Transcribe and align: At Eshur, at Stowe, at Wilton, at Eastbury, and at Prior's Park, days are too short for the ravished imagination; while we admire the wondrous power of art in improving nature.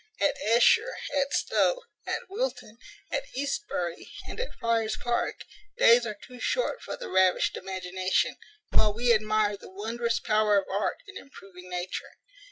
At 0.19 0.33
Eshur, 0.43 0.95
at 1.15 1.31
Stowe, 1.31 1.83
at 2.07 2.27
Wilton, 2.27 2.79
at 3.11 3.25
Eastbury, 3.35 4.09
and 4.27 4.39
at 4.39 4.57
Prior's 4.57 4.97
Park, 4.97 5.43
days 5.77 6.07
are 6.07 6.15
too 6.19 6.39
short 6.39 6.81
for 6.81 6.97
the 6.97 7.07
ravished 7.07 7.55
imagination; 7.55 8.35
while 8.71 8.95
we 8.95 9.13
admire 9.13 9.57
the 9.57 9.69
wondrous 9.69 10.19
power 10.19 10.57
of 10.57 10.65
art 10.67 11.03
in 11.05 11.17
improving 11.17 11.69
nature. 11.69 12.15